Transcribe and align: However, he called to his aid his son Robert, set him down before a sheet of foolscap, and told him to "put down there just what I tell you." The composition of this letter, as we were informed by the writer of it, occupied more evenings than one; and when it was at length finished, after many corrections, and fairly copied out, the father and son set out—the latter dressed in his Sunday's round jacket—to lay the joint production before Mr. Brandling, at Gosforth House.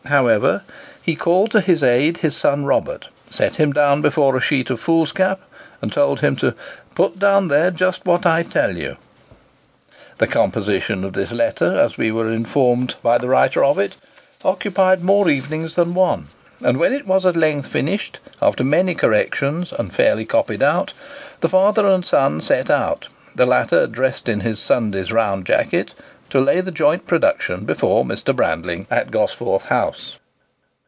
However, 0.07 0.63
he 1.01 1.15
called 1.15 1.51
to 1.51 1.61
his 1.61 1.81
aid 1.83 2.17
his 2.17 2.35
son 2.35 2.65
Robert, 2.65 3.07
set 3.29 3.55
him 3.55 3.71
down 3.71 4.01
before 4.01 4.35
a 4.35 4.41
sheet 4.41 4.69
of 4.69 4.79
foolscap, 4.81 5.39
and 5.81 5.89
told 5.93 6.19
him 6.19 6.35
to 6.37 6.53
"put 6.95 7.17
down 7.17 7.47
there 7.47 7.71
just 7.71 8.05
what 8.05 8.25
I 8.25 8.43
tell 8.43 8.75
you." 8.75 8.97
The 10.17 10.27
composition 10.27 11.05
of 11.05 11.13
this 11.13 11.31
letter, 11.31 11.79
as 11.79 11.97
we 11.97 12.11
were 12.11 12.29
informed 12.29 12.95
by 13.01 13.19
the 13.19 13.29
writer 13.29 13.63
of 13.63 13.77
it, 13.79 13.95
occupied 14.43 15.01
more 15.01 15.29
evenings 15.29 15.75
than 15.75 15.93
one; 15.93 16.27
and 16.61 16.77
when 16.77 16.91
it 16.91 17.07
was 17.07 17.25
at 17.25 17.37
length 17.37 17.67
finished, 17.67 18.19
after 18.41 18.63
many 18.65 18.95
corrections, 18.95 19.71
and 19.71 19.93
fairly 19.93 20.25
copied 20.25 20.63
out, 20.63 20.91
the 21.39 21.47
father 21.47 21.87
and 21.87 22.05
son 22.05 22.41
set 22.41 22.69
out—the 22.69 23.45
latter 23.45 23.87
dressed 23.87 24.27
in 24.27 24.41
his 24.41 24.59
Sunday's 24.59 25.11
round 25.11 25.45
jacket—to 25.45 26.39
lay 26.39 26.61
the 26.61 26.71
joint 26.71 27.05
production 27.05 27.65
before 27.65 28.05
Mr. 28.05 28.33
Brandling, 28.33 28.87
at 28.89 29.11
Gosforth 29.11 29.63
House. 29.65 30.15